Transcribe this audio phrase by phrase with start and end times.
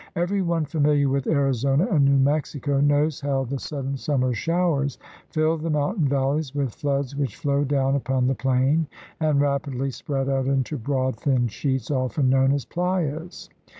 [0.15, 4.97] Every one familiar with Arizona and New Mexico knows how the sudden summer showers
[5.29, 8.87] fill the mountain valleys with floods which flow down upon the plain
[9.19, 13.49] and rapidly spread out into broad, thin sheets, often known as playas.